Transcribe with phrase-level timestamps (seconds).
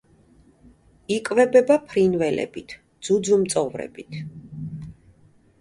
[1.15, 2.75] იკვებება ფრინველებით,
[3.09, 4.19] ძუძუმწოვრებით.